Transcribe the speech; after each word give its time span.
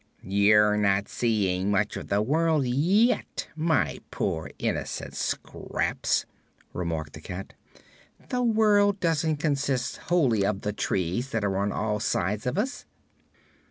"You're 0.23 0.77
not 0.77 1.07
seeing 1.07 1.69
much 1.69 1.95
of 1.95 2.07
the 2.07 2.23
world 2.23 2.65
yet, 2.65 3.47
my 3.55 3.99
poor, 4.09 4.49
innocent 4.57 5.13
Scraps," 5.13 6.25
remarked 6.73 7.13
the 7.13 7.21
Cat. 7.21 7.53
"The 8.29 8.41
world 8.41 8.99
doesn't 8.99 9.37
consist 9.37 9.97
wholly 10.09 10.43
of 10.43 10.61
the 10.61 10.73
trees 10.73 11.29
that 11.29 11.45
are 11.45 11.55
on 11.55 11.71
all 11.71 11.99
sides 11.99 12.47
of 12.47 12.57
us." 12.57 12.87